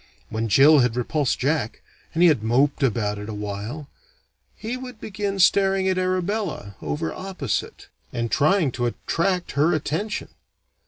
When 0.29 0.49
Jill 0.49 0.79
had 0.79 0.95
repulsed 0.95 1.37
Jack, 1.37 1.83
and 2.15 2.23
he 2.23 2.29
had 2.29 2.41
moped 2.41 2.81
about 2.81 3.19
it 3.19 3.29
awhile, 3.29 3.87
he 4.55 4.75
would 4.75 4.99
begin 4.99 5.37
staring 5.37 5.87
at 5.87 5.99
Arabella, 5.99 6.75
over 6.81 7.13
opposite, 7.13 7.87
and 8.11 8.31
trying 8.31 8.71
to 8.71 8.87
attract 8.87 9.51
her 9.51 9.75
attention. 9.75 10.29